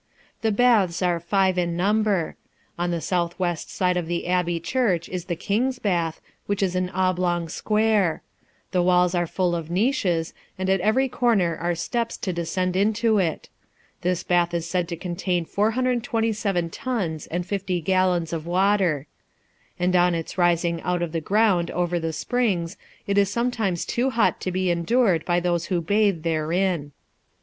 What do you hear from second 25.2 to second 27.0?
by those who bathe therein.